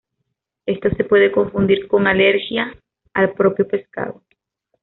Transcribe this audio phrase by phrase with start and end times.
[0.65, 2.75] Esto se puede confundir con alergia
[3.13, 4.23] al propio pescado.